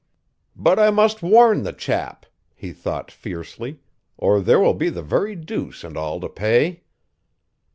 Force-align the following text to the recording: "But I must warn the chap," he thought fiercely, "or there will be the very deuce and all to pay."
"But 0.55 0.79
I 0.79 0.89
must 0.89 1.21
warn 1.21 1.61
the 1.61 1.73
chap," 1.73 2.25
he 2.55 2.73
thought 2.73 3.11
fiercely, 3.11 3.81
"or 4.17 4.41
there 4.41 4.59
will 4.59 4.73
be 4.73 4.89
the 4.89 5.03
very 5.03 5.35
deuce 5.35 5.83
and 5.83 5.95
all 5.95 6.19
to 6.21 6.27
pay." 6.27 6.81